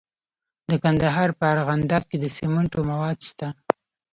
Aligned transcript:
د 0.69 0.71
کندهار 0.83 1.29
په 1.37 1.43
ارغنداب 1.53 2.03
کې 2.09 2.17
د 2.19 2.25
سمنټو 2.37 2.79
مواد 2.89 3.17
شته. 3.27 3.47